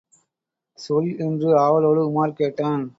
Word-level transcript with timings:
சொல் 0.79 1.11
என்று 1.17 1.49
ஆவலோடு 1.59 2.01
உமார் 2.09 2.37
கேட்டான். 2.37 2.83